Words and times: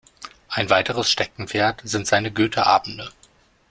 Ein 0.49 0.71
weiteres 0.71 1.11
Steckenpferd 1.11 1.81
sind 1.83 2.07
seine 2.07 2.31
Goethe-Abende. 2.31 3.11